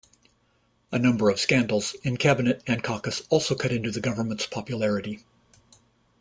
A 0.91 0.97
number 0.97 1.29
of 1.29 1.39
scandals 1.39 1.93
in 2.01 2.17
cabinet 2.17 2.63
and 2.65 2.81
caucus 2.83 3.21
also 3.29 3.53
cut 3.53 3.71
into 3.71 3.91
the 3.91 4.01
government's 4.01 4.47
popularity. 4.47 5.23